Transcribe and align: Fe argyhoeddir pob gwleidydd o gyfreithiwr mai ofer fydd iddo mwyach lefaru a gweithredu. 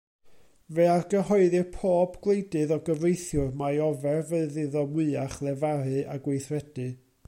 Fe 0.77 0.85
argyhoeddir 0.93 1.67
pob 1.75 2.15
gwleidydd 2.27 2.73
o 2.77 2.79
gyfreithiwr 2.89 3.53
mai 3.61 3.71
ofer 3.89 4.21
fydd 4.33 4.59
iddo 4.67 4.87
mwyach 4.97 5.41
lefaru 5.49 6.05
a 6.17 6.21
gweithredu. 6.29 6.93